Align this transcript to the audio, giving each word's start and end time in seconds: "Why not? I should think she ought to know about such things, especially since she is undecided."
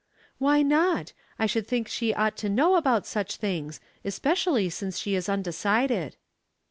"Why 0.39 0.63
not? 0.63 1.13
I 1.37 1.45
should 1.45 1.67
think 1.67 1.87
she 1.87 2.11
ought 2.11 2.35
to 2.37 2.49
know 2.49 2.73
about 2.75 3.05
such 3.05 3.35
things, 3.35 3.79
especially 4.03 4.67
since 4.71 4.97
she 4.97 5.13
is 5.13 5.29
undecided." 5.29 6.15